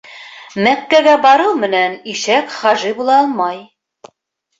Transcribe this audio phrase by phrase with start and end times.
[0.67, 3.61] Мәккәгә барыу менән ишәк хажи була алмай.